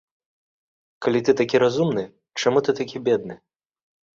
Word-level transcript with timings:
Калі 1.05 1.19
ты 1.27 1.31
такі 1.43 1.61
разумны, 1.65 2.03
чаму 2.45 2.59
ты 2.69 2.79
такі 2.81 2.97
бедны? 3.11 3.35